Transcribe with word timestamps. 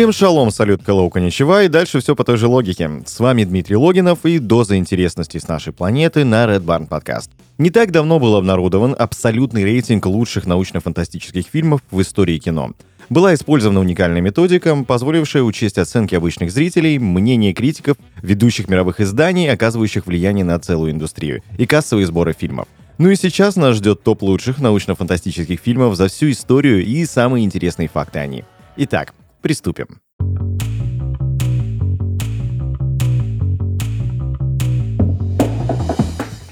Всем 0.00 0.12
шалом, 0.12 0.50
салют, 0.50 0.80
hello, 0.86 1.10
коничева, 1.10 1.64
и 1.64 1.68
дальше 1.68 2.00
все 2.00 2.16
по 2.16 2.24
той 2.24 2.38
же 2.38 2.46
логике. 2.46 2.90
С 3.04 3.20
вами 3.20 3.44
Дмитрий 3.44 3.76
Логинов 3.76 4.24
и 4.24 4.38
доза 4.38 4.78
интересности 4.78 5.36
с 5.36 5.46
нашей 5.46 5.74
планеты 5.74 6.24
на 6.24 6.46
Red 6.46 6.64
Barn 6.64 6.88
Podcast. 6.88 7.28
Не 7.58 7.68
так 7.68 7.90
давно 7.90 8.18
был 8.18 8.34
обнародован 8.36 8.96
абсолютный 8.98 9.62
рейтинг 9.62 10.06
лучших 10.06 10.46
научно-фантастических 10.46 11.44
фильмов 11.44 11.82
в 11.90 12.00
истории 12.00 12.38
кино. 12.38 12.70
Была 13.10 13.34
использована 13.34 13.80
уникальная 13.80 14.22
методика, 14.22 14.74
позволившая 14.74 15.42
учесть 15.42 15.76
оценки 15.76 16.14
обычных 16.14 16.50
зрителей, 16.50 16.98
мнения 16.98 17.52
критиков, 17.52 17.98
ведущих 18.22 18.70
мировых 18.70 19.00
изданий, 19.00 19.52
оказывающих 19.52 20.06
влияние 20.06 20.46
на 20.46 20.58
целую 20.58 20.92
индустрию, 20.92 21.42
и 21.58 21.66
кассовые 21.66 22.06
сборы 22.06 22.32
фильмов. 22.32 22.68
Ну 22.96 23.10
и 23.10 23.16
сейчас 23.16 23.54
нас 23.56 23.76
ждет 23.76 24.02
топ 24.02 24.22
лучших 24.22 24.60
научно-фантастических 24.60 25.60
фильмов 25.60 25.94
за 25.96 26.08
всю 26.08 26.30
историю 26.30 26.82
и 26.86 27.04
самые 27.04 27.44
интересные 27.44 27.88
факты 27.88 28.20
о 28.20 28.26
них. 28.26 28.46
Итак, 28.78 29.12
Приступим. 29.42 30.00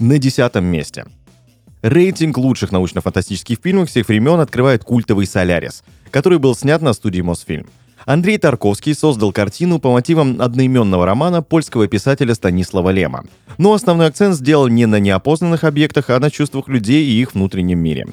На 0.01 0.19
десятом 0.19 0.65
месте. 0.65 1.05
Рейтинг 1.83 2.39
лучших 2.39 2.73
научно-фантастических 2.73 3.59
фильмов 3.63 3.91
всех 3.91 4.09
времен 4.09 4.41
открывает 4.41 4.85
культовый 4.85 5.27
«Солярис», 5.27 5.85
который 6.11 6.39
был 6.39 6.55
снят 6.55 6.81
на 6.81 6.95
студии 6.95 7.21
Мосфильм. 7.21 7.67
Андрей 8.07 8.39
Тарковский 8.39 8.95
создал 8.95 9.33
картину 9.33 9.79
по 9.79 9.93
мотивам 9.93 10.41
одноименного 10.41 11.05
романа 11.05 11.43
польского 11.43 11.89
писателя 11.89 12.35
Станислава 12.35 12.89
Лема. 12.89 13.25
Но 13.59 13.75
основной 13.75 14.07
акцент 14.07 14.35
сделал 14.35 14.69
не 14.69 14.87
на 14.87 14.99
неопознанных 14.99 15.65
объектах, 15.65 16.09
а 16.09 16.19
на 16.19 16.31
чувствах 16.31 16.69
людей 16.69 17.05
и 17.05 17.21
их 17.21 17.35
внутреннем 17.35 17.81
мире. 17.81 18.07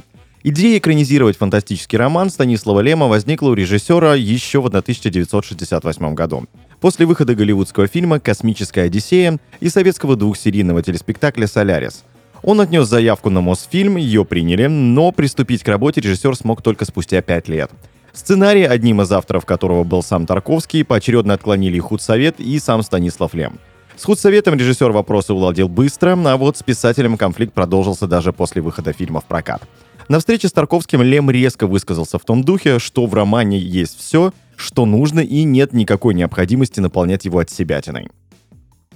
Идея 0.47 0.77
экранизировать 0.77 1.38
фантастический 1.38 1.97
роман 1.97 2.29
Станислава 2.29 2.81
Лема 2.81 3.07
возникла 3.07 3.49
у 3.49 3.55
режиссера 3.55 4.13
еще 4.13 4.61
в 4.61 4.67
1968 4.67 6.13
году. 6.13 6.43
После 6.79 7.07
выхода 7.07 7.33
голливудского 7.33 7.88
фильма 7.88 8.19
«Космическая 8.19 8.83
Одиссея» 8.83 9.39
и 9.59 9.69
советского 9.69 10.16
двухсерийного 10.16 10.83
телеспектакля 10.83 11.47
«Солярис». 11.47 12.03
Он 12.43 12.61
отнес 12.61 12.88
заявку 12.88 13.31
на 13.31 13.41
Мосфильм, 13.41 13.95
ее 13.95 14.23
приняли, 14.23 14.67
но 14.67 15.11
приступить 15.11 15.63
к 15.63 15.67
работе 15.67 16.01
режиссер 16.01 16.35
смог 16.35 16.61
только 16.61 16.85
спустя 16.85 17.23
пять 17.23 17.47
лет. 17.47 17.71
Сценарий, 18.13 18.66
одним 18.66 19.01
из 19.01 19.11
авторов 19.11 19.47
которого 19.47 19.83
был 19.83 20.03
сам 20.03 20.27
Тарковский, 20.27 20.85
поочередно 20.85 21.33
отклонили 21.33 21.79
худсовет 21.79 22.39
и 22.39 22.59
сам 22.59 22.83
Станислав 22.83 23.33
Лем. 23.33 23.57
С 23.97 24.03
худсоветом 24.03 24.53
режиссер 24.53 24.91
вопросы 24.91 25.33
уладил 25.33 25.69
быстро, 25.69 26.16
а 26.23 26.38
вот 26.38 26.57
с 26.57 26.61
писателем 26.61 27.17
конфликт 27.17 27.53
продолжился 27.53 28.05
даже 28.05 28.31
после 28.31 28.61
выхода 28.61 28.93
фильма 28.93 29.21
в 29.21 29.25
прокат. 29.25 29.63
На 30.07 30.19
встрече 30.19 30.47
с 30.47 30.51
Тарковским 30.51 31.01
Лем 31.01 31.31
резко 31.31 31.65
высказался 31.65 32.19
в 32.19 32.25
том 32.25 32.43
духе, 32.43 32.77
что 32.77 33.07
в 33.07 33.13
романе 33.15 33.57
есть 33.57 33.97
все, 33.97 34.33
что 34.55 34.85
нужно, 34.85 35.19
и 35.19 35.43
нет 35.43 35.73
никакой 35.73 36.13
необходимости 36.13 36.79
наполнять 36.79 37.25
его 37.25 37.39
от 37.39 37.49
себятиной. 37.49 38.09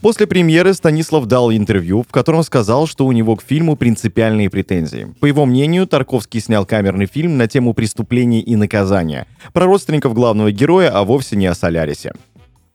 После 0.01 0.27
премьеры 0.27 0.73
Станислав 0.73 1.25
дал 1.25 1.51
интервью, 1.51 2.03
в 2.03 2.11
котором 2.11 2.43
сказал, 2.43 2.87
что 2.87 3.05
у 3.05 3.11
него 3.11 3.35
к 3.35 3.41
фильму 3.41 3.75
принципиальные 3.75 4.49
претензии. 4.49 5.13
По 5.19 5.25
его 5.25 5.45
мнению, 5.45 5.87
Тарковский 5.87 6.39
снял 6.39 6.65
камерный 6.65 7.07
фильм 7.07 7.37
на 7.37 7.47
тему 7.47 7.73
преступления 7.73 8.39
и 8.41 8.55
наказания, 8.55 9.25
про 9.51 9.65
родственников 9.65 10.13
главного 10.13 10.51
героя, 10.51 10.91
а 10.91 11.03
вовсе 11.03 11.35
не 11.35 11.47
о 11.47 11.55
Солярисе. 11.55 12.13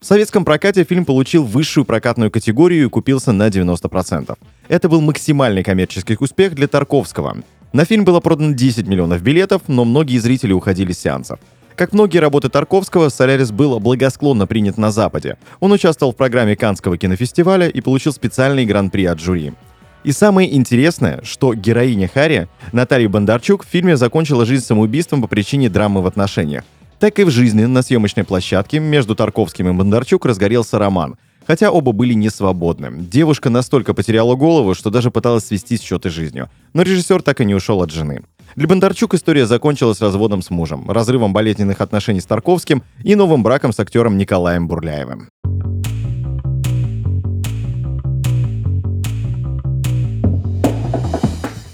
В 0.01 0.05
советском 0.05 0.45
прокате 0.45 0.83
фильм 0.83 1.03
получил 1.03 1.43
высшую 1.45 1.83
прокатную 1.83 2.29
категорию 2.29 2.85
и 2.85 2.89
купился 2.89 3.31
на 3.31 3.47
90%. 3.47 4.37
Это 4.67 4.89
был 4.89 5.01
максимальный 5.01 5.63
коммерческий 5.63 6.17
успех 6.19 6.53
для 6.53 6.67
Тарковского. 6.67 7.37
На 7.75 7.83
фильм 7.83 8.05
было 8.05 8.21
продано 8.21 8.53
10 8.53 8.87
миллионов 8.87 9.21
билетов, 9.21 9.63
но 9.67 9.83
многие 9.83 10.17
зрители 10.19 10.53
уходили 10.53 10.93
с 10.93 10.99
сеансов. 10.99 11.39
Как 11.75 11.91
многие 11.91 12.19
работы 12.19 12.47
Тарковского, 12.47 13.09
«Солярис» 13.09 13.51
был 13.51 13.77
благосклонно 13.81 14.47
принят 14.47 14.77
на 14.77 14.91
Западе. 14.91 15.35
Он 15.59 15.73
участвовал 15.73 16.13
в 16.13 16.15
программе 16.15 16.55
Канского 16.55 16.97
кинофестиваля 16.97 17.67
и 17.67 17.81
получил 17.81 18.13
специальный 18.13 18.65
гран-при 18.65 19.03
от 19.03 19.19
жюри. 19.19 19.51
И 20.05 20.13
самое 20.13 20.55
интересное, 20.55 21.19
что 21.23 21.53
героиня 21.53 22.07
Харри, 22.07 22.47
Наталья 22.71 23.09
Бондарчук, 23.09 23.65
в 23.65 23.67
фильме 23.67 23.97
закончила 23.97 24.45
жизнь 24.45 24.63
самоубийством 24.63 25.21
по 25.21 25.27
причине 25.27 25.67
драмы 25.67 26.01
в 26.01 26.07
отношениях. 26.07 26.63
Так 26.99 27.19
и 27.19 27.25
в 27.25 27.29
жизни 27.29 27.65
на 27.65 27.81
съемочной 27.81 28.23
площадке 28.23 28.79
между 28.79 29.15
Тарковским 29.15 29.67
и 29.67 29.73
Бондарчук 29.73 30.25
разгорелся 30.25 30.79
роман, 30.79 31.17
Хотя 31.47 31.71
оба 31.71 31.91
были 31.91 32.13
не 32.13 32.29
свободны. 32.29 32.91
Девушка 32.91 33.49
настолько 33.49 33.93
потеряла 33.93 34.35
голову, 34.35 34.73
что 34.73 34.89
даже 34.89 35.11
пыталась 35.11 35.45
свести 35.45 35.77
счеты 35.77 36.09
жизнью. 36.09 36.49
Но 36.73 36.81
режиссер 36.81 37.21
так 37.21 37.41
и 37.41 37.45
не 37.45 37.53
ушел 37.53 37.81
от 37.81 37.91
жены. 37.91 38.23
Для 38.55 38.67
Бондарчук 38.67 39.13
история 39.13 39.45
закончилась 39.45 40.01
разводом 40.01 40.41
с 40.41 40.49
мужем, 40.49 40.89
разрывом 40.89 41.33
болезненных 41.33 41.81
отношений 41.81 42.21
с 42.21 42.25
Тарковским 42.25 42.83
и 43.03 43.15
новым 43.15 43.43
браком 43.43 43.73
с 43.73 43.79
актером 43.79 44.17
Николаем 44.17 44.67
Бурляевым. 44.67 45.29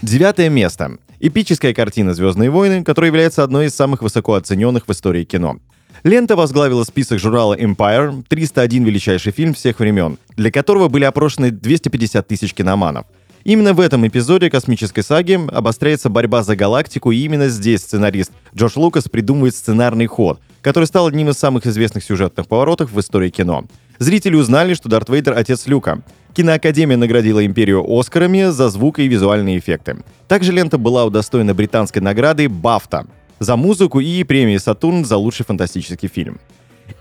Девятое 0.01 0.49
место. 0.49 0.97
Эпическая 1.21 1.73
картина 1.73 2.13
«Звездные 2.13 2.49
войны», 2.49 2.83
которая 2.83 3.09
является 3.09 3.43
одной 3.43 3.67
из 3.67 3.75
самых 3.75 4.01
высоко 4.01 4.33
оцененных 4.33 4.87
в 4.87 4.91
истории 4.91 5.23
кино. 5.23 5.59
Лента 6.03 6.35
возглавила 6.35 6.83
список 6.83 7.19
журнала 7.19 7.57
Empire, 7.57 8.23
301 8.27 8.83
величайший 8.83 9.31
фильм 9.31 9.53
всех 9.53 9.79
времен, 9.79 10.17
для 10.35 10.51
которого 10.51 10.87
были 10.87 11.03
опрошены 11.03 11.51
250 11.51 12.27
тысяч 12.27 12.53
киноманов. 12.53 13.05
Именно 13.43 13.73
в 13.73 13.79
этом 13.79 14.07
эпизоде 14.07 14.49
космической 14.49 15.01
саги 15.01 15.39
обостряется 15.51 16.09
борьба 16.09 16.43
за 16.43 16.55
галактику, 16.55 17.11
и 17.11 17.17
именно 17.17 17.49
здесь 17.49 17.81
сценарист 17.81 18.31
Джордж 18.55 18.73
Лукас 18.75 19.09
придумывает 19.09 19.55
сценарный 19.55 20.05
ход, 20.05 20.39
который 20.61 20.85
стал 20.85 21.07
одним 21.07 21.29
из 21.29 21.37
самых 21.37 21.65
известных 21.65 22.03
сюжетных 22.03 22.47
поворотов 22.47 22.91
в 22.91 22.99
истории 22.99 23.29
кино. 23.29 23.65
Зрители 23.97 24.35
узнали, 24.35 24.73
что 24.73 24.89
Дарт 24.89 25.09
Вейдер— 25.09 25.33
отец 25.37 25.67
Люка. 25.67 26.01
Киноакадемия 26.33 26.97
наградила 26.97 27.45
империю 27.45 27.83
Оскарами 27.87 28.51
за 28.51 28.69
звук 28.69 28.99
и 28.99 29.07
визуальные 29.07 29.59
эффекты. 29.59 29.97
Также 30.27 30.51
лента 30.51 30.77
была 30.77 31.05
удостоена 31.05 31.53
британской 31.53 32.01
награды 32.01 32.47
«Бафта», 32.47 33.05
за 33.41 33.55
музыку 33.55 33.99
и 33.99 34.23
премии 34.23 34.57
«Сатурн» 34.57 35.03
за 35.03 35.17
лучший 35.17 35.45
фантастический 35.45 36.07
фильм. 36.07 36.39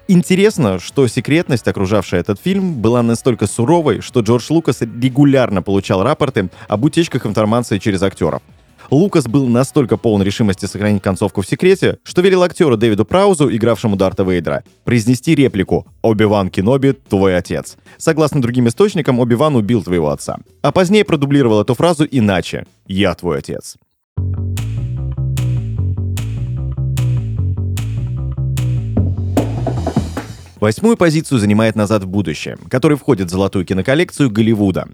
Интересно, 0.08 0.78
что 0.78 1.06
секретность, 1.06 1.68
окружавшая 1.68 2.20
этот 2.20 2.40
фильм, 2.40 2.80
была 2.80 3.02
настолько 3.02 3.46
суровой, 3.46 4.00
что 4.00 4.20
Джордж 4.20 4.46
Лукас 4.48 4.80
регулярно 4.80 5.60
получал 5.60 6.02
рапорты 6.02 6.48
об 6.66 6.84
утечках 6.84 7.26
информации 7.26 7.78
через 7.78 8.02
актеров. 8.02 8.40
Лукас 8.90 9.26
был 9.26 9.46
настолько 9.48 9.98
полон 9.98 10.22
решимости 10.22 10.64
сохранить 10.64 11.02
концовку 11.02 11.42
в 11.42 11.46
секрете, 11.46 11.98
что 12.04 12.22
велел 12.22 12.42
актеру 12.42 12.76
Дэвиду 12.78 13.04
Праузу, 13.04 13.54
игравшему 13.54 13.96
Дарта 13.96 14.24
Вейдера, 14.24 14.64
произнести 14.84 15.34
реплику 15.34 15.86
«Оби-Ван 16.00 16.48
Кеноби– 16.48 16.92
твой 17.08 17.36
отец». 17.36 17.76
Согласно 17.98 18.40
другим 18.40 18.66
источникам, 18.66 19.20
Оби-Ван 19.20 19.56
убил 19.56 19.82
твоего 19.84 20.08
отца. 20.08 20.38
А 20.62 20.72
позднее 20.72 21.04
продублировал 21.04 21.60
эту 21.60 21.74
фразу 21.74 22.08
иначе 22.10 22.64
«Я 22.86 23.14
твой 23.14 23.38
отец». 23.38 23.76
Восьмую 30.60 30.98
позицию 30.98 31.38
занимает 31.38 31.74
«Назад 31.74 32.04
в 32.04 32.06
будущее», 32.06 32.58
который 32.68 32.98
входит 32.98 33.28
в 33.28 33.30
золотую 33.30 33.64
киноколлекцию 33.64 34.30
Голливуда. 34.30 34.88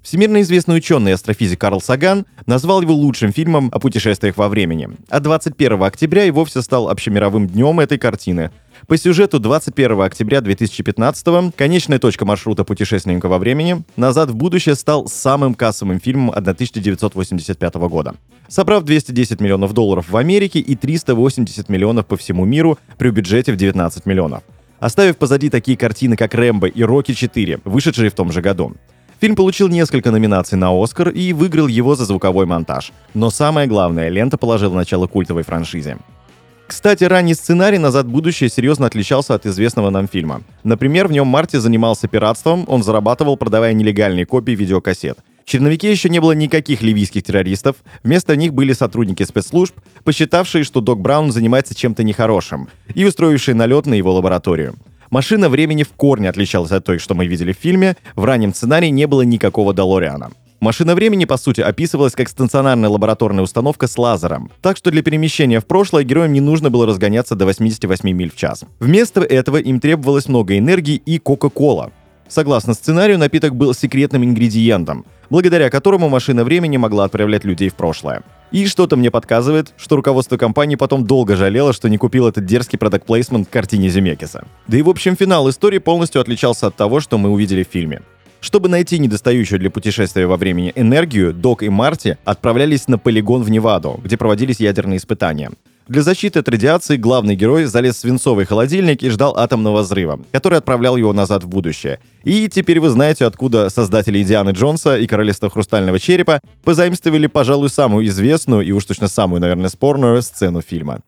Всемирно 0.00 0.40
известный 0.40 0.78
ученый 0.78 1.12
астрофизик 1.12 1.60
Карл 1.60 1.82
Саган 1.82 2.24
назвал 2.46 2.80
его 2.80 2.94
лучшим 2.94 3.30
фильмом 3.30 3.68
о 3.74 3.78
путешествиях 3.78 4.38
во 4.38 4.48
времени, 4.48 4.88
а 5.10 5.20
21 5.20 5.82
октября 5.82 6.24
и 6.24 6.30
вовсе 6.30 6.62
стал 6.62 6.88
общемировым 6.88 7.46
днем 7.46 7.78
этой 7.80 7.98
картины. 7.98 8.52
По 8.86 8.96
сюжету 8.96 9.38
21 9.38 10.00
октября 10.00 10.40
2015 10.40 11.54
конечная 11.54 11.98
точка 11.98 12.24
маршрута 12.24 12.64
путешественника 12.64 13.28
во 13.28 13.36
времени 13.36 13.84
«Назад 13.96 14.30
в 14.30 14.34
будущее» 14.34 14.76
стал 14.76 15.08
самым 15.08 15.54
кассовым 15.54 16.00
фильмом 16.00 16.30
1985 16.30 17.74
года. 17.74 18.14
Собрав 18.48 18.82
210 18.84 19.42
миллионов 19.42 19.74
долларов 19.74 20.08
в 20.08 20.16
Америке 20.16 20.58
и 20.58 20.74
380 20.74 21.68
миллионов 21.68 22.06
по 22.06 22.16
всему 22.16 22.46
миру 22.46 22.78
при 22.96 23.10
бюджете 23.10 23.52
в 23.52 23.56
19 23.56 24.06
миллионов 24.06 24.42
оставив 24.82 25.16
позади 25.16 25.48
такие 25.48 25.76
картины, 25.76 26.16
как 26.16 26.34
«Рэмбо» 26.34 26.66
и 26.66 26.82
«Рокки 26.82 27.12
4», 27.12 27.60
вышедшие 27.64 28.10
в 28.10 28.14
том 28.14 28.32
же 28.32 28.42
году. 28.42 28.72
Фильм 29.20 29.36
получил 29.36 29.68
несколько 29.68 30.10
номинаций 30.10 30.58
на 30.58 30.70
«Оскар» 30.72 31.10
и 31.10 31.32
выиграл 31.32 31.68
его 31.68 31.94
за 31.94 32.04
звуковой 32.04 32.46
монтаж. 32.46 32.92
Но 33.14 33.30
самое 33.30 33.68
главное, 33.68 34.08
лента 34.08 34.36
положила 34.36 34.74
начало 34.74 35.06
культовой 35.06 35.44
франшизе. 35.44 35.98
Кстати, 36.66 37.04
ранний 37.04 37.34
сценарий 37.34 37.78
«Назад 37.78 38.06
в 38.06 38.10
будущее» 38.10 38.50
серьезно 38.50 38.86
отличался 38.86 39.34
от 39.34 39.46
известного 39.46 39.90
нам 39.90 40.08
фильма. 40.08 40.42
Например, 40.64 41.06
в 41.06 41.12
нем 41.12 41.28
Марти 41.28 41.58
занимался 41.58 42.08
пиратством, 42.08 42.64
он 42.66 42.82
зарабатывал, 42.82 43.36
продавая 43.36 43.74
нелегальные 43.74 44.26
копии 44.26 44.52
видеокассет. 44.52 45.18
Черновике 45.52 45.90
еще 45.90 46.08
не 46.08 46.18
было 46.18 46.32
никаких 46.32 46.80
ливийских 46.80 47.24
террористов, 47.24 47.76
вместо 48.02 48.36
них 48.36 48.54
были 48.54 48.72
сотрудники 48.72 49.22
спецслужб, 49.22 49.74
посчитавшие, 50.02 50.64
что 50.64 50.80
Док 50.80 51.02
Браун 51.02 51.30
занимается 51.30 51.74
чем-то 51.74 52.04
нехорошим, 52.04 52.70
и 52.94 53.04
устроившие 53.04 53.54
налет 53.54 53.84
на 53.84 53.92
его 53.92 54.14
лабораторию. 54.14 54.76
Машина 55.10 55.50
времени 55.50 55.82
в 55.82 55.90
корне 55.90 56.30
отличалась 56.30 56.72
от 56.72 56.86
той, 56.86 56.96
что 56.96 57.14
мы 57.14 57.26
видели 57.26 57.52
в 57.52 57.58
фильме, 57.58 57.98
в 58.16 58.24
раннем 58.24 58.54
сценарии 58.54 58.88
не 58.88 59.06
было 59.06 59.20
никакого 59.20 59.74
Долориана. 59.74 60.30
Машина 60.60 60.94
времени, 60.94 61.26
по 61.26 61.36
сути, 61.36 61.60
описывалась 61.60 62.14
как 62.14 62.30
стационарная 62.30 62.88
лабораторная 62.88 63.44
установка 63.44 63.88
с 63.88 63.98
лазером, 63.98 64.50
так 64.62 64.78
что 64.78 64.90
для 64.90 65.02
перемещения 65.02 65.60
в 65.60 65.66
прошлое 65.66 66.04
героям 66.04 66.32
не 66.32 66.40
нужно 66.40 66.70
было 66.70 66.86
разгоняться 66.86 67.34
до 67.34 67.44
88 67.44 68.10
миль 68.10 68.30
в 68.30 68.36
час. 68.36 68.64
Вместо 68.80 69.20
этого 69.20 69.58
им 69.58 69.80
требовалось 69.80 70.28
много 70.28 70.56
энергии 70.56 70.96
и 70.96 71.18
Кока-Кола. 71.18 71.92
Согласно 72.32 72.72
сценарию, 72.72 73.18
напиток 73.18 73.54
был 73.54 73.74
секретным 73.74 74.24
ингредиентом, 74.24 75.04
благодаря 75.28 75.68
которому 75.68 76.08
машина 76.08 76.44
времени 76.44 76.78
могла 76.78 77.04
отправлять 77.04 77.44
людей 77.44 77.68
в 77.68 77.74
прошлое. 77.74 78.22
И 78.50 78.66
что-то 78.66 78.96
мне 78.96 79.10
подсказывает, 79.10 79.74
что 79.76 79.96
руководство 79.96 80.38
компании 80.38 80.76
потом 80.76 81.04
долго 81.04 81.36
жалело, 81.36 81.74
что 81.74 81.90
не 81.90 81.98
купил 81.98 82.26
этот 82.26 82.46
дерзкий 82.46 82.78
продакт 82.78 83.04
плейсмент 83.04 83.48
к 83.48 83.50
картине 83.50 83.90
Земекиса. 83.90 84.46
Да 84.66 84.78
и 84.78 84.80
в 84.80 84.88
общем 84.88 85.14
финал 85.14 85.50
истории 85.50 85.76
полностью 85.76 86.22
отличался 86.22 86.68
от 86.68 86.74
того, 86.74 87.00
что 87.00 87.18
мы 87.18 87.28
увидели 87.28 87.64
в 87.64 87.68
фильме. 87.70 88.00
Чтобы 88.40 88.70
найти 88.70 88.98
недостающую 88.98 89.60
для 89.60 89.70
путешествия 89.70 90.26
во 90.26 90.38
времени 90.38 90.72
энергию, 90.74 91.34
Док 91.34 91.62
и 91.62 91.68
Марти 91.68 92.16
отправлялись 92.24 92.88
на 92.88 92.96
полигон 92.96 93.42
в 93.42 93.50
Неваду, 93.50 94.00
где 94.02 94.16
проводились 94.16 94.58
ядерные 94.58 94.96
испытания. 94.96 95.50
Для 95.92 96.00
защиты 96.00 96.38
от 96.38 96.48
радиации 96.48 96.96
главный 96.96 97.36
герой 97.36 97.66
залез 97.66 97.96
в 97.96 97.98
свинцовый 97.98 98.46
холодильник 98.46 99.02
и 99.02 99.10
ждал 99.10 99.36
атомного 99.36 99.82
взрыва, 99.82 100.18
который 100.32 100.56
отправлял 100.56 100.96
его 100.96 101.12
назад 101.12 101.44
в 101.44 101.48
будущее. 101.48 102.00
И 102.24 102.48
теперь 102.48 102.80
вы 102.80 102.88
знаете, 102.88 103.26
откуда 103.26 103.68
создатели 103.68 104.22
Дианы 104.22 104.52
Джонса 104.52 104.96
и 104.96 105.06
Королевства 105.06 105.50
Хрустального 105.50 105.98
Черепа 105.98 106.40
позаимствовали, 106.64 107.26
пожалуй, 107.26 107.68
самую 107.68 108.06
известную 108.06 108.62
и 108.62 108.72
уж 108.72 108.86
точно 108.86 109.06
самую, 109.06 109.42
наверное, 109.42 109.68
спорную 109.68 110.22
сцену 110.22 110.62
фильма. 110.62 111.02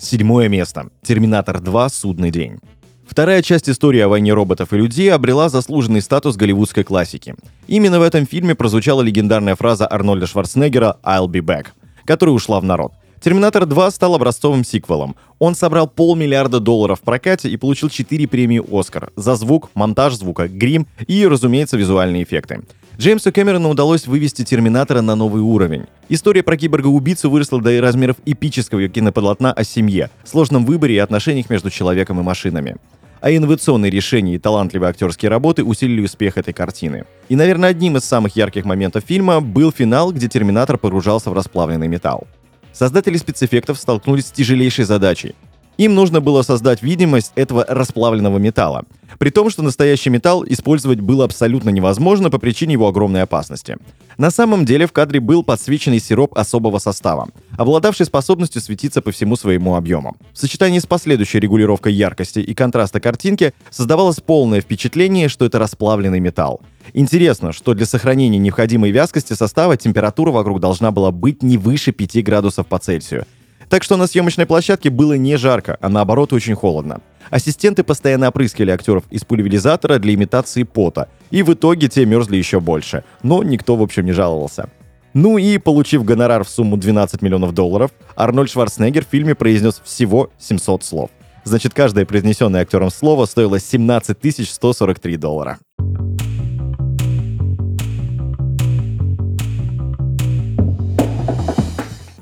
Седьмое 0.00 0.48
место. 0.48 0.88
Терминатор 1.02 1.60
2. 1.60 1.88
Судный 1.88 2.30
день. 2.32 2.58
Вторая 3.06 3.42
часть 3.42 3.68
истории 3.68 4.00
о 4.00 4.08
войне 4.08 4.32
роботов 4.32 4.72
и 4.72 4.76
людей 4.76 5.12
обрела 5.12 5.48
заслуженный 5.48 6.00
статус 6.00 6.36
голливудской 6.36 6.84
классики. 6.84 7.34
Именно 7.66 8.00
в 8.00 8.02
этом 8.02 8.26
фильме 8.26 8.54
прозвучала 8.54 9.02
легендарная 9.02 9.56
фраза 9.56 9.86
Арнольда 9.86 10.26
Шварценеггера 10.26 10.98
«I'll 11.04 11.28
be 11.28 11.40
back», 11.40 11.66
которая 12.06 12.34
ушла 12.34 12.60
в 12.60 12.64
народ. 12.64 12.92
«Терминатор 13.20 13.64
2» 13.64 13.90
стал 13.90 14.14
образцовым 14.14 14.64
сиквелом. 14.64 15.16
Он 15.38 15.54
собрал 15.54 15.86
полмиллиарда 15.86 16.60
долларов 16.60 17.00
в 17.00 17.02
прокате 17.02 17.48
и 17.48 17.56
получил 17.56 17.88
4 17.88 18.26
премии 18.26 18.62
«Оскар» 18.70 19.12
за 19.16 19.36
звук, 19.36 19.70
монтаж 19.74 20.14
звука, 20.14 20.48
грим 20.48 20.86
и, 21.06 21.26
разумеется, 21.26 21.76
визуальные 21.76 22.24
эффекты. 22.24 22.62
Джеймсу 22.96 23.32
Кэмерону 23.32 23.70
удалось 23.70 24.06
вывести 24.06 24.44
Терминатора 24.44 25.00
на 25.00 25.16
новый 25.16 25.42
уровень. 25.42 25.86
История 26.08 26.44
про 26.44 26.56
киборга-убийцу 26.56 27.28
выросла 27.28 27.60
до 27.60 27.80
размеров 27.80 28.16
эпического 28.24 28.86
кинополотна 28.88 29.52
о 29.52 29.64
семье, 29.64 30.10
сложном 30.24 30.64
выборе 30.64 30.94
и 30.94 30.98
отношениях 30.98 31.50
между 31.50 31.70
человеком 31.70 32.20
и 32.20 32.22
машинами. 32.22 32.76
А 33.20 33.32
инновационные 33.32 33.90
решения 33.90 34.36
и 34.36 34.38
талантливые 34.38 34.90
актерские 34.90 35.28
работы 35.28 35.64
усилили 35.64 36.04
успех 36.04 36.38
этой 36.38 36.54
картины. 36.54 37.04
И, 37.28 37.34
наверное, 37.34 37.70
одним 37.70 37.96
из 37.96 38.04
самых 38.04 38.36
ярких 38.36 38.64
моментов 38.64 39.02
фильма 39.04 39.40
был 39.40 39.72
финал, 39.72 40.12
где 40.12 40.28
Терминатор 40.28 40.78
погружался 40.78 41.30
в 41.30 41.32
расплавленный 41.32 41.88
металл. 41.88 42.28
Создатели 42.72 43.16
спецэффектов 43.16 43.78
столкнулись 43.78 44.26
с 44.26 44.30
тяжелейшей 44.32 44.84
задачей 44.84 45.34
им 45.76 45.94
нужно 45.94 46.20
было 46.20 46.42
создать 46.42 46.82
видимость 46.82 47.32
этого 47.34 47.64
расплавленного 47.68 48.38
металла. 48.38 48.84
При 49.18 49.30
том, 49.30 49.50
что 49.50 49.62
настоящий 49.62 50.10
металл 50.10 50.44
использовать 50.46 51.00
было 51.00 51.24
абсолютно 51.24 51.70
невозможно 51.70 52.30
по 52.30 52.38
причине 52.38 52.72
его 52.72 52.88
огромной 52.88 53.22
опасности. 53.22 53.76
На 54.16 54.30
самом 54.30 54.64
деле 54.64 54.86
в 54.86 54.92
кадре 54.92 55.20
был 55.20 55.42
подсвеченный 55.42 56.00
сироп 56.00 56.36
особого 56.36 56.78
состава, 56.78 57.28
обладавший 57.56 58.06
способностью 58.06 58.60
светиться 58.60 59.02
по 59.02 59.12
всему 59.12 59.36
своему 59.36 59.74
объему. 59.74 60.16
В 60.32 60.38
сочетании 60.38 60.78
с 60.78 60.86
последующей 60.86 61.40
регулировкой 61.40 61.92
яркости 61.92 62.38
и 62.38 62.54
контраста 62.54 63.00
картинки 63.00 63.54
создавалось 63.70 64.20
полное 64.20 64.60
впечатление, 64.60 65.28
что 65.28 65.44
это 65.44 65.58
расплавленный 65.58 66.20
металл. 66.20 66.60
Интересно, 66.92 67.52
что 67.52 67.74
для 67.74 67.86
сохранения 67.86 68.38
необходимой 68.38 68.90
вязкости 68.90 69.32
состава 69.32 69.76
температура 69.76 70.30
вокруг 70.30 70.60
должна 70.60 70.90
была 70.90 71.10
быть 71.10 71.42
не 71.42 71.56
выше 71.56 71.92
5 71.92 72.22
градусов 72.22 72.66
по 72.66 72.78
Цельсию, 72.78 73.26
так 73.68 73.82
что 73.82 73.96
на 73.96 74.06
съемочной 74.06 74.46
площадке 74.46 74.90
было 74.90 75.14
не 75.14 75.36
жарко, 75.36 75.78
а 75.80 75.88
наоборот 75.88 76.32
очень 76.32 76.54
холодно. 76.54 77.00
Ассистенты 77.30 77.82
постоянно 77.82 78.28
опрыскивали 78.28 78.70
актеров 78.70 79.04
из 79.10 79.24
пульверизатора 79.24 79.98
для 79.98 80.14
имитации 80.14 80.62
пота, 80.62 81.08
и 81.30 81.42
в 81.42 81.52
итоге 81.52 81.88
те 81.88 82.04
мерзли 82.04 82.36
еще 82.36 82.60
больше, 82.60 83.04
но 83.22 83.42
никто 83.42 83.76
в 83.76 83.82
общем 83.82 84.04
не 84.04 84.12
жаловался. 84.12 84.68
Ну 85.14 85.38
и, 85.38 85.58
получив 85.58 86.04
гонорар 86.04 86.42
в 86.42 86.48
сумму 86.48 86.76
12 86.76 87.22
миллионов 87.22 87.52
долларов, 87.52 87.92
Арнольд 88.16 88.50
Шварценеггер 88.50 89.04
в 89.04 89.08
фильме 89.08 89.36
произнес 89.36 89.80
всего 89.84 90.30
700 90.38 90.82
слов. 90.82 91.10
Значит, 91.44 91.74
каждое 91.74 92.04
произнесенное 92.06 92.62
актером 92.62 92.90
слово 92.90 93.26
стоило 93.26 93.60
17 93.60 94.48
143 94.48 95.16
доллара. 95.16 95.58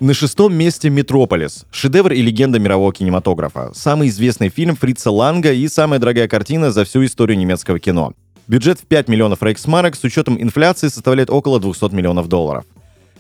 На 0.03 0.15
шестом 0.15 0.53
месте 0.53 0.91
«Метрополис». 0.91 1.65
Шедевр 1.71 2.11
и 2.11 2.23
легенда 2.23 2.59
мирового 2.59 2.93
кинематографа. 2.93 3.71
Самый 3.73 4.09
известный 4.09 4.49
фильм 4.49 4.75
Фрица 4.75 5.13
Ланга 5.13 5.53
и 5.53 5.69
самая 5.69 6.01
дорогая 6.01 6.27
картина 6.27 6.73
за 6.73 6.85
всю 6.85 7.05
историю 7.05 7.39
немецкого 7.39 7.79
кино. 7.79 8.13
Бюджет 8.49 8.81
в 8.81 8.87
5 8.87 9.07
миллионов 9.07 9.45
рейхсмарок 9.45 9.95
с 9.95 10.03
учетом 10.03 10.43
инфляции 10.43 10.89
составляет 10.89 11.31
около 11.31 11.61
200 11.61 11.95
миллионов 11.95 12.27
долларов. 12.27 12.65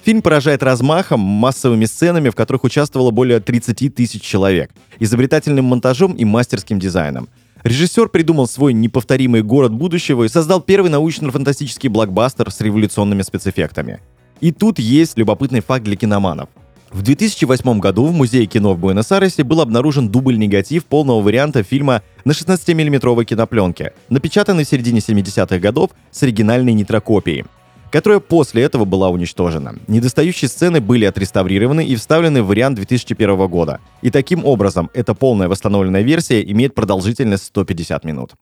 Фильм 0.02 0.22
поражает 0.22 0.64
размахом, 0.64 1.20
массовыми 1.20 1.84
сценами, 1.84 2.30
в 2.30 2.34
которых 2.34 2.64
участвовало 2.64 3.12
более 3.12 3.38
30 3.38 3.94
тысяч 3.94 4.20
человек, 4.20 4.72
изобретательным 4.98 5.66
монтажом 5.66 6.14
и 6.14 6.24
мастерским 6.24 6.80
дизайном. 6.80 7.28
Режиссер 7.62 8.08
придумал 8.08 8.48
свой 8.48 8.72
неповторимый 8.72 9.44
город 9.44 9.72
будущего 9.72 10.24
и 10.24 10.28
создал 10.28 10.60
первый 10.60 10.90
научно-фантастический 10.90 11.88
блокбастер 11.88 12.50
с 12.50 12.60
революционными 12.60 13.22
спецэффектами. 13.22 14.00
И 14.40 14.50
тут 14.50 14.80
есть 14.80 15.16
любопытный 15.16 15.60
факт 15.60 15.84
для 15.84 15.94
киноманов. 15.94 16.48
В 16.92 17.00
2008 17.00 17.78
году 17.78 18.04
в 18.04 18.12
Музее 18.12 18.44
кино 18.44 18.74
в 18.74 18.78
Буэнос-Айресе 18.78 19.44
был 19.44 19.62
обнаружен 19.62 20.10
дубль-негатив 20.10 20.84
полного 20.84 21.22
варианта 21.22 21.62
фильма 21.62 22.02
на 22.26 22.32
16-миллиметровой 22.32 23.24
кинопленке, 23.24 23.94
напечатанный 24.10 24.64
в 24.64 24.68
середине 24.68 25.00
70-х 25.00 25.58
годов 25.58 25.90
с 26.10 26.22
оригинальной 26.22 26.74
нитрокопией 26.74 27.44
которая 27.90 28.20
после 28.20 28.62
этого 28.62 28.86
была 28.86 29.10
уничтожена. 29.10 29.74
Недостающие 29.86 30.48
сцены 30.48 30.80
были 30.80 31.04
отреставрированы 31.04 31.84
и 31.84 31.94
вставлены 31.94 32.42
в 32.42 32.46
вариант 32.46 32.76
2001 32.76 33.46
года. 33.48 33.80
И 34.00 34.10
таким 34.10 34.46
образом, 34.46 34.88
эта 34.94 35.12
полная 35.12 35.46
восстановленная 35.46 36.00
версия 36.00 36.42
имеет 36.42 36.74
продолжительность 36.74 37.44
150 37.44 38.04
минут. 38.04 38.32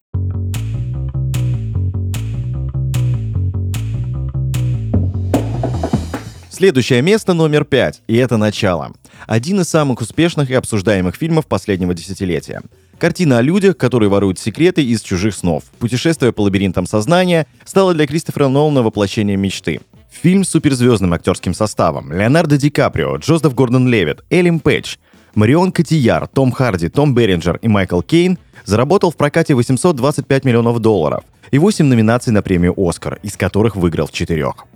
Следующее 6.60 7.00
место 7.00 7.32
номер 7.32 7.64
пять, 7.64 8.02
и 8.06 8.16
это 8.16 8.36
«Начало». 8.36 8.92
Один 9.26 9.62
из 9.62 9.70
самых 9.70 10.02
успешных 10.02 10.50
и 10.50 10.54
обсуждаемых 10.54 11.16
фильмов 11.16 11.46
последнего 11.46 11.94
десятилетия. 11.94 12.60
Картина 12.98 13.38
о 13.38 13.40
людях, 13.40 13.78
которые 13.78 14.10
воруют 14.10 14.38
секреты 14.38 14.84
из 14.84 15.00
чужих 15.00 15.34
снов. 15.34 15.64
Путешествие 15.78 16.34
по 16.34 16.42
лабиринтам 16.42 16.84
сознания 16.84 17.46
стало 17.64 17.94
для 17.94 18.06
Кристофера 18.06 18.48
Нолана 18.48 18.82
воплощением 18.82 19.40
мечты. 19.40 19.80
Фильм 20.10 20.44
с 20.44 20.50
суперзвездным 20.50 21.14
актерским 21.14 21.54
составом. 21.54 22.12
Леонардо 22.12 22.58
Ди 22.58 22.68
Каприо, 22.68 23.16
Джозеф 23.16 23.54
Гордон 23.54 23.88
Левит, 23.88 24.20
Элим 24.28 24.60
Пэтч, 24.60 24.98
Марион 25.34 25.72
Котияр, 25.72 26.28
Том 26.28 26.52
Харди, 26.52 26.90
Том 26.90 27.14
Беринджер 27.14 27.56
и 27.62 27.68
Майкл 27.68 28.02
Кейн 28.02 28.38
заработал 28.66 29.10
в 29.10 29.16
прокате 29.16 29.54
825 29.54 30.44
миллионов 30.44 30.80
долларов 30.80 31.24
и 31.52 31.58
8 31.58 31.86
номинаций 31.86 32.34
на 32.34 32.42
премию 32.42 32.74
«Оскар», 32.76 33.18
из 33.22 33.38
которых 33.38 33.76
выиграл 33.76 34.08
в 34.08 34.12
четырех. 34.12 34.66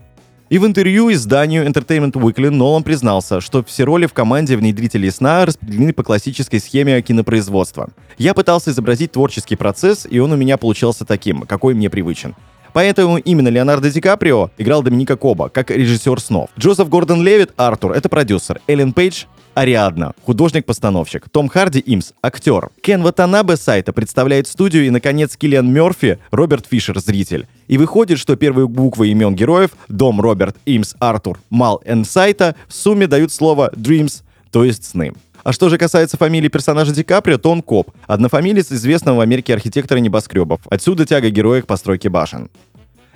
И 0.50 0.58
в 0.58 0.66
интервью 0.66 1.10
изданию 1.10 1.66
Entertainment 1.66 2.12
Weekly 2.12 2.50
Нолан 2.50 2.82
признался, 2.82 3.40
что 3.40 3.64
все 3.64 3.84
роли 3.84 4.04
в 4.06 4.12
команде 4.12 4.56
внедрителей 4.56 5.10
сна 5.10 5.46
распределены 5.46 5.94
по 5.94 6.02
классической 6.02 6.60
схеме 6.60 7.00
кинопроизводства. 7.00 7.88
Я 8.18 8.34
пытался 8.34 8.70
изобразить 8.70 9.12
творческий 9.12 9.56
процесс, 9.56 10.06
и 10.08 10.18
он 10.18 10.32
у 10.32 10.36
меня 10.36 10.58
получился 10.58 11.06
таким, 11.06 11.42
какой 11.42 11.72
мне 11.74 11.88
привычен. 11.88 12.34
Поэтому 12.74 13.18
именно 13.18 13.48
Леонардо 13.48 13.90
Ди 13.90 14.00
Каприо 14.00 14.50
играл 14.58 14.82
Доминика 14.82 15.16
Коба, 15.16 15.48
как 15.48 15.70
режиссер 15.70 16.20
снов. 16.20 16.50
Джозеф 16.58 16.88
Гордон 16.88 17.22
Левит, 17.22 17.52
Артур, 17.56 17.92
это 17.92 18.08
продюсер. 18.08 18.60
Эллен 18.66 18.92
Пейдж 18.92 19.24
Ариадна, 19.54 20.14
художник-постановщик. 20.24 21.28
Том 21.28 21.48
Харди 21.48 21.82
Имс, 21.86 22.12
актер. 22.22 22.70
Кен 22.82 23.02
Ватанабе 23.02 23.56
сайта 23.56 23.92
представляет 23.92 24.48
студию 24.48 24.86
и, 24.86 24.90
наконец, 24.90 25.36
Киллиан 25.36 25.72
Мерфи, 25.72 26.18
Роберт 26.32 26.66
Фишер, 26.68 26.98
зритель. 26.98 27.46
И 27.68 27.78
выходит, 27.78 28.18
что 28.18 28.34
первые 28.34 28.66
буквы 28.66 29.08
имен 29.08 29.34
героев 29.36 29.70
Дом, 29.88 30.20
Роберт, 30.20 30.56
Имс, 30.66 30.96
Артур, 30.98 31.38
Мал 31.50 31.80
и 31.84 32.04
сайта 32.04 32.56
в 32.66 32.74
сумме 32.74 33.06
дают 33.06 33.32
слово 33.32 33.70
Dreams, 33.76 34.22
то 34.50 34.64
есть 34.64 34.84
сны. 34.84 35.12
А 35.44 35.52
что 35.52 35.68
же 35.68 35.78
касается 35.78 36.16
фамилии 36.16 36.48
персонажа 36.48 36.92
Ди 36.92 37.04
Каприо, 37.04 37.38
то 37.38 37.50
он 37.50 37.62
Коп, 37.62 37.92
однофамилец 38.06 38.72
известного 38.72 39.18
в 39.18 39.20
Америке 39.20 39.54
архитектора 39.54 39.98
небоскребов. 39.98 40.60
Отсюда 40.68 41.06
тяга 41.06 41.30
героя 41.30 41.62
к 41.62 41.66
постройке 41.66 42.08
башен. 42.08 42.50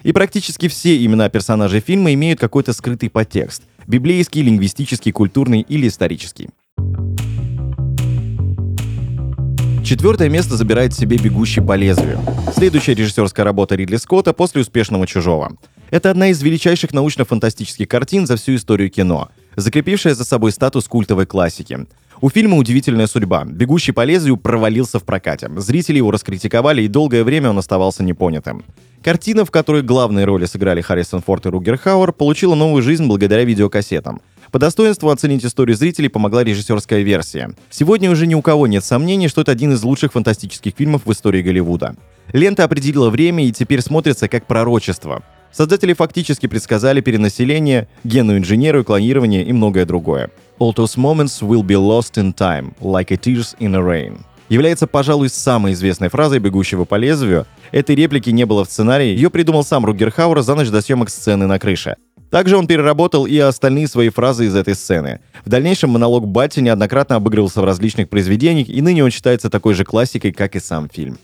И 0.05 0.13
практически 0.13 0.69
все 0.69 1.05
имена 1.05 1.29
персонажей 1.31 1.81
фильма 1.81 2.13
имеют 2.15 2.39
какой-то 2.39 2.73
скрытый 2.73 3.11
подтекст– 3.11 3.63
библейский, 3.89 4.43
лингвистический, 4.43 5.13
культурный 5.13 5.63
или 5.63 5.89
исторический. 5.89 6.51
Четвертое 9.83 10.29
место 10.29 10.57
забирает 10.57 10.93
себе 10.93 11.17
«Бегущий 11.17 11.63
по 11.63 11.75
лезвию». 11.75 12.21
Следующая 12.55 12.93
режиссерская 12.93 13.45
работа 13.45 13.75
Ридли 13.75 13.97
Скотта 13.97 14.35
после 14.35 14.61
«Успешного 14.61 15.07
чужого». 15.07 15.57
Это 15.91 16.11
одна 16.11 16.29
из 16.29 16.43
величайших 16.43 16.93
научно-фантастических 16.93 17.89
картин 17.89 18.27
за 18.27 18.37
всю 18.37 18.57
историю 18.57 18.91
кино, 18.91 19.31
закрепившая 19.57 20.15
за 20.15 20.25
собой 20.27 20.53
статус 20.53 20.87
культовой 20.87 21.25
классики. 21.25 21.87
У 22.21 22.29
фильма 22.29 22.59
удивительная 22.59 23.07
судьба. 23.07 23.47
«Бегущий 23.47 23.93
по 23.93 24.05
лезвию» 24.05 24.37
провалился 24.37 24.99
в 24.99 25.05
прокате. 25.05 25.49
Зрители 25.57 25.97
его 25.97 26.11
раскритиковали, 26.11 26.83
и 26.83 26.89
долгое 26.89 27.25
время 27.25 27.49
он 27.49 27.59
оставался 27.59 28.03
непонятым. 28.03 28.65
Картина, 29.09 29.47
в 29.47 29.51
которой 29.51 29.81
главные 29.81 30.27
роли 30.27 30.45
сыграли 30.45 30.83
Харрисон 30.83 31.23
Форд 31.23 31.47
и 31.47 31.49
Ругер 31.49 31.79
Хауэр, 31.79 32.13
получила 32.13 32.55
новую 32.55 32.83
жизнь 32.83 33.07
благодаря 33.07 33.43
видеокассетам. 33.43 34.21
По 34.53 34.59
достоинству 34.59 35.09
оценить 35.09 35.47
историю 35.47 35.79
зрителей 35.79 36.11
помогла 36.11 36.45
режиссерская 36.45 37.01
версия. 37.01 37.55
Сегодня 37.71 38.11
уже 38.11 38.27
ни 38.27 38.35
у 38.35 38.43
кого 38.43 38.67
нет 38.67 38.85
сомнений, 38.85 39.29
что 39.29 39.41
это 39.41 39.53
один 39.53 39.73
из 39.73 39.83
лучших 39.83 40.13
фантастических 40.13 40.75
фильмов 40.77 41.07
в 41.07 41.13
истории 41.13 41.41
Голливуда. 41.41 41.97
Лента 42.35 42.65
определила 42.65 43.09
время 43.09 43.47
и 43.47 43.51
теперь 43.51 43.81
смотрится 43.81 44.29
как 44.29 44.47
пророчество. 44.47 45.23
Создатели 45.53 45.95
фактически 45.95 46.47
предсказали 46.47 47.01
перенаселение, 47.01 47.89
генную 48.05 48.37
инженерию, 48.41 48.85
клонирование 48.85 49.43
и 49.43 49.55
многое 49.55 49.87
другое. 49.87 50.31
All 50.59 50.75
those 50.75 50.99
moments 50.99 51.41
will 51.41 51.63
be 51.63 51.77
lost 51.77 52.19
in 52.19 52.35
time, 52.35 52.75
like 52.83 53.11
a 53.11 53.17
tears 53.17 53.57
in 53.59 53.75
a 53.75 53.81
rain 53.81 54.19
является, 54.49 54.87
пожалуй, 54.87 55.29
самой 55.29 55.73
известной 55.73 56.09
фразой 56.09 56.39
«бегущего 56.39 56.85
по 56.85 56.95
лезвию». 56.97 57.47
Этой 57.71 57.95
реплики 57.95 58.31
не 58.31 58.47
было 58.47 58.65
в 58.65 58.71
сценарии, 58.71 59.09
ее 59.09 59.31
придумал 59.31 59.65
сам 59.65 59.85
Ругерхауэр 59.85 60.41
за 60.41 60.55
ночь 60.55 60.69
до 60.69 60.81
съемок 60.81 61.11
сцены 61.11 61.47
на 61.47 61.59
крыше. 61.59 61.97
Также 62.31 62.57
он 62.57 62.67
переработал 62.67 63.27
и 63.27 63.39
остальные 63.39 63.89
свои 63.89 64.11
фразы 64.11 64.47
из 64.47 64.55
этой 64.55 64.75
сцены. 64.75 65.21
В 65.45 65.49
дальнейшем 65.49 65.91
монолог 65.91 66.27
Батти 66.27 66.61
неоднократно 66.61 67.17
обыгрывался 67.17 67.63
в 67.63 67.65
различных 67.65 68.09
произведениях, 68.11 68.69
и 68.69 68.83
ныне 68.83 69.03
он 69.03 69.11
считается 69.11 69.49
такой 69.49 69.75
же 69.75 69.85
классикой, 69.85 70.33
как 70.33 70.55
и 70.55 70.61
сам 70.61 70.89
фильм. 70.91 71.19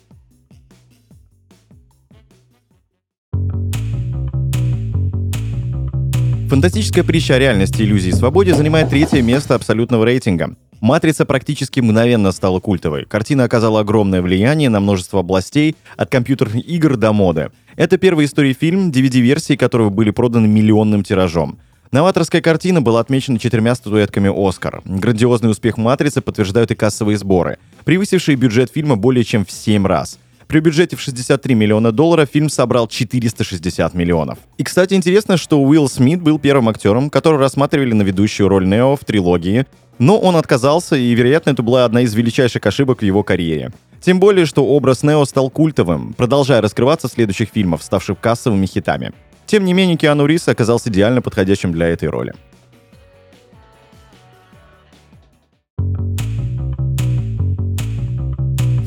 Фантастическая 6.54 7.02
притча 7.02 7.34
о 7.34 7.38
реальности, 7.40 7.82
иллюзии 7.82 8.10
и 8.10 8.12
свободе 8.12 8.54
занимает 8.54 8.88
третье 8.88 9.20
место 9.22 9.56
абсолютного 9.56 10.04
рейтинга. 10.04 10.54
«Матрица» 10.80 11.26
практически 11.26 11.80
мгновенно 11.80 12.30
стала 12.30 12.60
культовой. 12.60 13.06
Картина 13.06 13.42
оказала 13.42 13.80
огромное 13.80 14.22
влияние 14.22 14.68
на 14.68 14.78
множество 14.78 15.18
областей, 15.18 15.74
от 15.96 16.10
компьютерных 16.12 16.64
игр 16.64 16.96
до 16.96 17.12
моды. 17.12 17.50
Это 17.74 17.98
первый 17.98 18.26
истории 18.26 18.52
фильм, 18.52 18.92
DVD-версии 18.92 19.56
которого 19.56 19.90
были 19.90 20.10
проданы 20.10 20.46
миллионным 20.46 21.02
тиражом. 21.02 21.58
Новаторская 21.90 22.40
картина 22.40 22.80
была 22.80 23.00
отмечена 23.00 23.40
четырьмя 23.40 23.74
статуэтками 23.74 24.30
«Оскар». 24.32 24.80
Грандиозный 24.84 25.50
успех 25.50 25.76
«Матрицы» 25.76 26.20
подтверждают 26.20 26.70
и 26.70 26.76
кассовые 26.76 27.18
сборы, 27.18 27.58
превысившие 27.84 28.36
бюджет 28.36 28.70
фильма 28.72 28.94
более 28.94 29.24
чем 29.24 29.44
в 29.44 29.50
7 29.50 29.84
раз. 29.88 30.20
При 30.54 30.60
бюджете 30.60 30.94
в 30.94 31.00
63 31.00 31.52
миллиона 31.56 31.90
долларов 31.90 32.28
фильм 32.32 32.48
собрал 32.48 32.86
460 32.86 33.92
миллионов. 33.94 34.38
И, 34.56 34.62
кстати, 34.62 34.94
интересно, 34.94 35.36
что 35.36 35.60
Уилл 35.60 35.88
Смит 35.88 36.22
был 36.22 36.38
первым 36.38 36.68
актером, 36.68 37.10
которого 37.10 37.40
рассматривали 37.40 37.92
на 37.92 38.02
ведущую 38.02 38.48
роль 38.48 38.64
Нео 38.64 38.94
в 38.94 39.04
трилогии 39.04 39.66
но 39.98 40.16
он 40.16 40.36
отказался, 40.36 40.94
и, 40.94 41.12
вероятно, 41.12 41.50
это 41.50 41.64
была 41.64 41.84
одна 41.84 42.02
из 42.02 42.14
величайших 42.14 42.64
ошибок 42.66 43.00
в 43.00 43.04
его 43.04 43.24
карьере. 43.24 43.72
Тем 44.00 44.20
более, 44.20 44.46
что 44.46 44.64
образ 44.64 45.02
Нео 45.02 45.24
стал 45.24 45.50
культовым, 45.50 46.12
продолжая 46.12 46.60
раскрываться 46.60 47.08
в 47.08 47.12
следующих 47.12 47.48
фильмах, 47.52 47.82
ставших 47.82 48.20
кассовыми 48.20 48.66
хитами. 48.66 49.12
Тем 49.46 49.64
не 49.64 49.72
менее, 49.72 49.96
Киану 49.96 50.24
Рис 50.26 50.46
оказался 50.46 50.88
идеально 50.88 51.20
подходящим 51.20 51.72
для 51.72 51.88
этой 51.88 52.08
роли. 52.08 52.32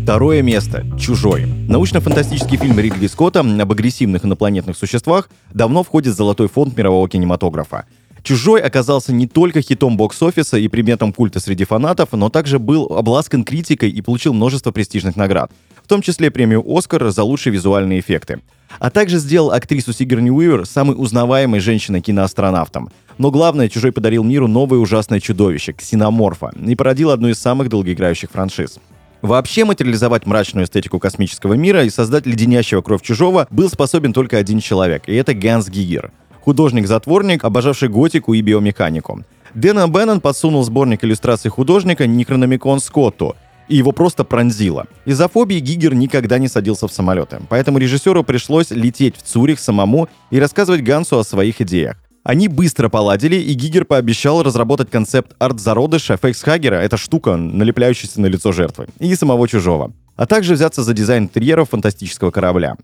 Второе 0.08 0.42
место— 0.42 0.86
«Чужой». 0.98 1.46
Научно-фантастический 1.68 2.56
фильм 2.56 2.80
Ридли 2.80 3.08
Скотта 3.08 3.42
об 3.42 3.72
агрессивных 3.74 4.24
инопланетных 4.24 4.78
существах 4.78 5.30
давно 5.54 5.84
входит 5.84 6.14
в 6.14 6.16
золотой 6.16 6.48
фонд 6.48 6.78
мирового 6.78 7.10
кинематографа. 7.10 7.84
«Чужой» 8.24 8.62
оказался 8.62 9.12
не 9.12 9.28
только 9.28 9.62
хитом 9.62 9.98
бокс-офиса 9.98 10.58
и 10.60 10.70
предметом 10.70 11.12
культа 11.12 11.42
среди 11.42 11.66
фанатов, 11.66 12.14
но 12.14 12.30
также 12.30 12.58
был 12.58 12.86
обласкан 12.86 13.44
критикой 13.44 13.90
и 13.90 14.02
получил 14.02 14.34
множество 14.34 14.72
престижных 14.72 15.18
наград, 15.18 15.52
в 15.84 15.90
том 15.90 16.02
числе 16.02 16.32
премию 16.32 16.64
«Оскар» 16.66 17.10
за 17.10 17.24
лучшие 17.24 17.52
визуальные 17.52 18.00
эффекты. 18.00 18.40
А 18.80 18.90
также 18.90 19.18
сделал 19.18 19.52
актрису 19.52 19.92
Сигерни 19.92 20.32
Уивер 20.32 20.66
самой 20.66 20.96
узнаваемой 20.98 21.60
женщиной-киноастронавтом. 21.60 22.92
Но 23.18 23.30
главное, 23.30 23.68
«Чужой» 23.68 23.92
подарил 23.92 24.24
миру 24.24 24.48
новое 24.48 24.80
ужасное 24.80 25.20
чудовище— 25.20 25.74
ксеноморфа, 25.78 26.54
и 26.66 26.76
породил 26.76 27.10
одну 27.10 27.28
из 27.28 27.40
самых 27.40 27.68
долгоиграющих 27.68 28.32
франшиз. 28.32 28.80
Вообще 29.28 29.66
материализовать 29.66 30.26
мрачную 30.26 30.66
эстетику 30.68 31.00
космического 31.00 31.56
мира 31.56 31.84
и 31.84 31.90
создать 31.90 32.26
леденящего 32.26 32.82
кровь 32.82 33.02
чужого 33.02 33.46
был 33.50 33.70
способен 33.70 34.14
только 34.14 34.38
один 34.38 34.62
человек, 34.62 35.04
и 35.08 35.16
это 35.16 35.34
Ганс 35.34 35.68
Гигер— 35.68 36.14
художник-затворник, 36.46 37.44
обожавший 37.44 37.90
готику 37.90 38.34
и 38.34 38.40
биомеханику. 38.40 39.26
Дэна 39.54 39.90
Беннон 39.90 40.22
подсунул 40.22 40.64
сборник 40.64 41.04
иллюстраций 41.04 41.52
художника 41.52 42.08
Некрономикон 42.08 42.80
Скотту, 42.80 43.36
и 43.68 43.76
его 43.76 43.92
просто 43.92 44.24
пронзило. 44.24 44.88
Из-за 45.04 45.28
фобии 45.28 45.60
Гигер 45.60 45.94
никогда 45.94 46.40
не 46.40 46.48
садился 46.48 46.88
в 46.88 46.94
самолеты, 46.94 47.42
поэтому 47.50 47.80
режиссеру 47.80 48.24
пришлось 48.24 48.72
лететь 48.72 49.18
в 49.18 49.24
Цюрих 49.24 49.60
самому 49.60 50.08
и 50.32 50.40
рассказывать 50.40 50.84
Гансу 50.84 51.20
о 51.20 51.26
своих 51.26 51.60
идеях. 51.60 51.98
Они 52.28 52.50
быстро 52.50 52.90
поладили, 52.90 53.38
и 53.38 53.54
Гигер 53.54 53.86
пообещал 53.86 54.44
разработать 54.44 54.90
концепт 54.90 55.34
арт-зародыша 55.40 56.18
Фейксхагера, 56.18 56.76
штука, 56.98 57.38
налепляющаяся 57.38 58.20
на 58.20 58.26
лицо 58.26 58.52
жертвы, 58.52 58.88
и 59.00 59.16
самого 59.16 59.48
чужого 59.48 59.94
а 60.18 60.26
также 60.26 60.56
взяться 60.56 60.84
за 60.84 60.94
дизайн 60.94 61.24
интерьеров 61.26 61.70
фантастического 61.70 62.32
корабля. 62.32 62.76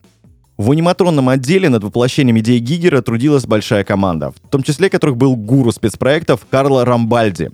В 0.55 0.71
аниматронном 0.71 1.29
отделе 1.29 1.67
над 1.67 1.83
воплощением 1.83 2.39
идеи 2.39 2.59
Гигера 2.59 3.01
трудилась 3.01 3.45
большая 3.45 3.83
команда, 3.83 4.31
в 4.31 4.49
том 4.49 4.63
числе 4.63 4.89
которых 4.89 5.17
был 5.17 5.35
гуру 5.35 5.71
спецпроектов 5.71 6.45
Карло 6.49 6.85
Рамбальди. 6.85 7.49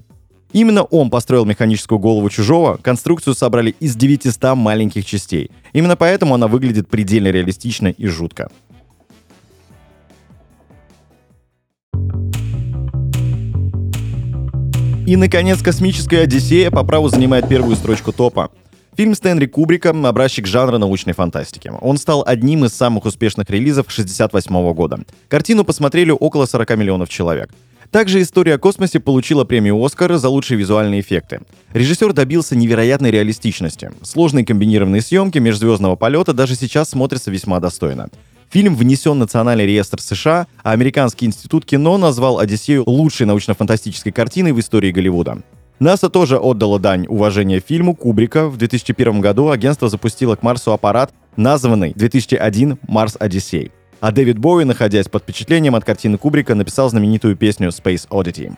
Именно 0.52 0.84
он 0.84 1.10
построил 1.10 1.46
механическую 1.46 1.98
голову 1.98 2.30
чужого, 2.30 2.78
конструкцию 2.78 3.36
собрали 3.36 3.74
из 3.80 3.96
900 3.96 4.56
маленьких 4.56 5.06
частей. 5.06 5.50
Именно 5.74 5.96
поэтому 5.96 6.36
она 6.36 6.48
выглядит 6.48 6.90
предельно 6.90 7.30
реалистично 7.30 7.88
и 7.88 8.08
жутко. 8.08 8.52
И, 15.10 15.16
наконец, 15.16 15.64
«Космическая 15.64 16.20
Одиссея» 16.20 16.70
по 16.70 16.84
праву 16.84 17.10
занимает 17.10 17.50
первую 17.50 17.76
строчку 17.76 18.12
топа. 18.12 18.52
Фильм 18.96 19.16
Стэнли 19.16 19.48
Кубрика— 19.48 19.90
образчик 20.08 20.46
жанра 20.46 20.78
научной 20.78 21.14
фантастики. 21.14 21.72
Он 21.82 21.98
стал 21.98 22.24
одним 22.28 22.66
из 22.66 22.76
самых 22.76 23.06
успешных 23.06 23.50
релизов 23.50 23.88
1968 23.88 24.74
года. 24.76 25.00
Картину 25.28 25.64
посмотрели 25.64 26.12
около 26.12 26.46
40 26.46 26.78
миллионов 26.78 27.10
человек. 27.10 27.50
Также 27.90 28.22
«История 28.22 28.54
о 28.54 28.60
космосе» 28.60 29.00
получила 29.00 29.46
премию 29.46 29.84
«Оскар» 29.84 30.16
за 30.16 30.30
лучшие 30.30 30.60
визуальные 30.60 31.02
эффекты. 31.02 31.42
Режиссер 31.74 32.14
добился 32.14 32.56
невероятной 32.56 33.10
реалистичности. 33.10 33.90
Сложные 34.04 34.46
комбинированные 34.46 35.02
съемки 35.02 35.40
межзвездного 35.40 35.96
полета 35.96 36.34
даже 36.34 36.54
сейчас 36.54 36.92
смотрятся 36.92 37.32
весьма 37.32 37.60
достойно. 37.60 38.10
Фильм 38.52 38.76
внесен 38.76 39.12
в 39.12 39.16
Национальный 39.16 39.68
реестр 39.68 40.02
США, 40.02 40.48
а 40.64 40.72
Американский 40.72 41.28
институт 41.28 41.66
кино 41.66 41.98
назвал 42.00 42.40
«Одиссею» 42.40 42.84
лучшей 42.88 43.28
научно-фантастической 43.28 44.12
картиной 44.12 44.54
в 44.54 44.60
истории 44.60 44.92
Голливуда. 44.92 45.44
НАСА 45.80 46.10
тоже 46.10 46.38
отдала 46.38 46.80
дань 46.80 47.06
уважения 47.08 47.60
фильму 47.60 47.96
Кубрика. 47.96 48.50
В 48.50 48.58
2001 48.58 49.22
году 49.22 49.50
агентство 49.50 49.88
запустило 49.88 50.36
к 50.36 50.42
Марсу 50.42 50.74
аппарат, 50.74 51.14
названный 51.38 51.94
2001 51.94 52.80
«Марс 52.88 53.16
Одиссей». 53.20 53.72
А 54.02 54.12
Дэвид 54.12 54.40
Боуи, 54.40 54.64
находясь 54.64 55.08
под 55.08 55.24
впечатлением 55.24 55.76
от 55.76 55.86
картины 55.86 56.18
Кубрика, 56.18 56.56
написал 56.56 56.90
знаменитую 56.90 57.38
песню 57.38 57.70
«Space 57.70 58.08
Oddity». 58.10 58.54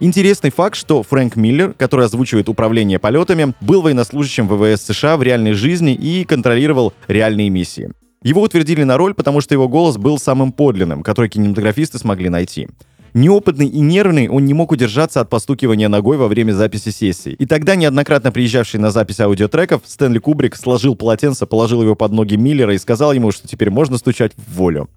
Интересный 0.00 0.50
факт, 0.50 0.76
что 0.76 1.02
Фрэнк 1.02 1.36
Миллер, 1.36 1.74
который 1.74 2.06
озвучивает 2.06 2.48
управление 2.48 2.98
полетами, 2.98 3.54
был 3.60 3.82
военнослужащим 3.82 4.48
ВВС 4.48 4.82
США 4.82 5.16
в 5.16 5.22
реальной 5.22 5.52
жизни 5.52 5.94
и 5.94 6.24
контролировал 6.24 6.92
реальные 7.06 7.50
миссии. 7.50 7.90
Его 8.22 8.42
утвердили 8.42 8.82
на 8.82 8.96
роль, 8.96 9.14
потому 9.14 9.40
что 9.40 9.54
его 9.54 9.68
голос 9.68 9.96
был 9.96 10.18
самым 10.18 10.52
подлинным, 10.52 11.02
который 11.02 11.28
кинематографисты 11.28 11.98
смогли 11.98 12.28
найти. 12.28 12.68
Неопытный 13.14 13.66
и 13.66 13.80
нервный, 13.80 14.28
он 14.28 14.44
не 14.44 14.54
мог 14.54 14.72
удержаться 14.72 15.20
от 15.20 15.30
постукивания 15.30 15.88
ногой 15.88 16.18
во 16.18 16.28
время 16.28 16.52
записи 16.52 16.90
сессии. 16.90 17.32
И 17.32 17.46
тогда 17.46 17.74
неоднократно 17.74 18.32
приезжавший 18.32 18.80
на 18.80 18.90
запись 18.90 19.20
аудиотреков 19.20 19.82
Стэнли 19.84 20.18
Кубрик 20.18 20.56
сложил 20.56 20.94
полотенце, 20.94 21.46
положил 21.46 21.82
его 21.82 21.94
под 21.94 22.12
ноги 22.12 22.34
Миллера 22.34 22.74
и 22.74 22.78
сказал 22.78 23.12
ему, 23.12 23.32
что 23.32 23.48
теперь 23.48 23.70
можно 23.70 23.98
стучать 23.98 24.32
в 24.36 24.56
волю. 24.56 24.90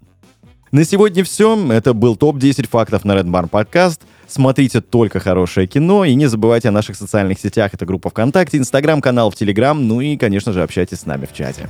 На 0.72 0.84
сегодня 0.84 1.22
все. 1.22 1.70
Это 1.70 1.92
был 1.92 2.16
топ-10 2.16 2.68
фактов 2.68 3.04
на 3.04 3.12
Red 3.12 3.26
Barn 3.26 3.48
Podcast. 3.48 4.00
Смотрите 4.26 4.80
только 4.80 5.20
хорошее 5.20 5.66
кино 5.66 6.04
и 6.04 6.14
не 6.14 6.26
забывайте 6.26 6.68
о 6.68 6.72
наших 6.72 6.96
социальных 6.96 7.38
сетях. 7.38 7.74
Это 7.74 7.84
группа 7.84 8.08
ВКонтакте, 8.10 8.56
Инстаграм, 8.56 9.02
канал 9.02 9.30
в 9.30 9.36
Телеграм, 9.36 9.86
ну 9.86 10.00
и, 10.00 10.16
конечно 10.16 10.52
же, 10.52 10.62
общайтесь 10.62 11.00
с 11.00 11.06
нами 11.06 11.26
в 11.26 11.34
чате. 11.34 11.68